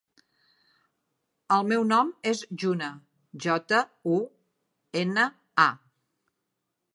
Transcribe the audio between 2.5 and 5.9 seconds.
Juna: jota, u, ena, a.